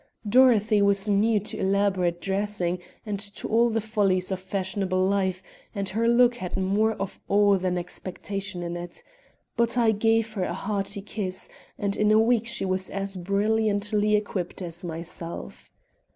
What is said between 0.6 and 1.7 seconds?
was new to